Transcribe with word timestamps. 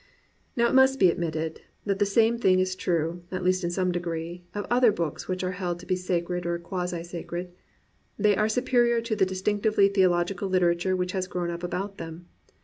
Now 0.55 0.67
it 0.67 0.73
must 0.73 0.97
be 0.97 1.11
admitted 1.11 1.61
that 1.85 1.99
the 1.99 2.07
same 2.07 2.39
thing 2.39 2.57
is 2.59 2.75
true, 2.75 3.21
at 3.29 3.43
least 3.43 3.63
in 3.63 3.69
some 3.69 3.91
degree, 3.91 4.43
of 4.55 4.65
other 4.67 4.91
books 4.91 5.27
which 5.27 5.43
are 5.43 5.51
held 5.51 5.77
to 5.79 5.85
be 5.85 5.95
sacred 5.95 6.43
or 6.43 6.57
quasi 6.57 7.03
sacred: 7.03 7.51
they 8.17 8.35
are 8.35 8.49
supe 8.49 8.69
rior 8.69 9.03
to 9.03 9.15
the 9.15 9.27
distinctively 9.27 9.89
theological 9.89 10.49
literature 10.49 10.95
which 10.95 11.11
has 11.11 11.27
grown 11.27 11.51
up 11.51 11.61
about 11.61 11.99
them. 11.99 12.25